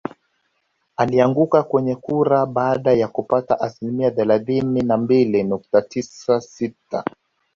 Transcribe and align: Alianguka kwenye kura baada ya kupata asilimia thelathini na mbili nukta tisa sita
Alianguka 0.97 1.63
kwenye 1.63 1.95
kura 1.95 2.45
baada 2.45 2.93
ya 2.93 3.07
kupata 3.07 3.59
asilimia 3.59 4.11
thelathini 4.11 4.81
na 4.81 4.97
mbili 4.97 5.43
nukta 5.43 5.81
tisa 5.81 6.41
sita 6.41 7.03